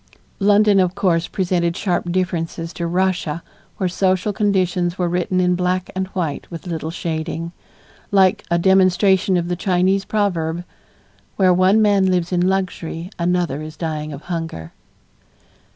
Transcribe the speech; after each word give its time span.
London, 0.39 0.79
of 0.79 0.95
course, 0.95 1.27
presented 1.27 1.77
sharp 1.77 2.11
differences 2.11 2.73
to 2.73 2.87
Russia 2.87 3.43
where 3.77 3.87
social 3.87 4.33
conditions 4.33 4.97
were 4.97 5.07
written 5.07 5.39
in 5.39 5.53
black 5.53 5.91
and 5.95 6.07
white 6.07 6.49
with 6.49 6.65
little 6.65 6.89
shading, 6.89 7.51
like 8.09 8.43
a 8.49 8.57
demonstration 8.57 9.37
of 9.37 9.47
the 9.47 9.55
Chinese 9.55 10.05
proverb, 10.05 10.63
"Where 11.35 11.53
one 11.53 11.83
man 11.83 12.07
lives 12.07 12.31
in 12.31 12.41
luxury, 12.49 13.11
another 13.19 13.61
is 13.61 13.77
dying 13.77 14.11
of 14.11 14.23
hunger." 14.23 14.73